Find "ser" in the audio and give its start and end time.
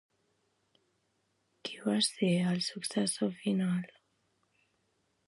2.07-2.31